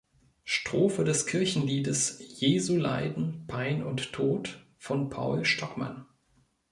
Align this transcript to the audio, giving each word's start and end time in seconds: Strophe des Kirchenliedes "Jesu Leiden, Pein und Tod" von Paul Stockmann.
Strophe 0.45 1.03
des 1.03 1.27
Kirchenliedes 1.27 2.17
"Jesu 2.39 2.75
Leiden, 2.75 3.45
Pein 3.45 3.83
und 3.83 4.11
Tod" 4.13 4.65
von 4.79 5.11
Paul 5.11 5.45
Stockmann. 5.45 6.07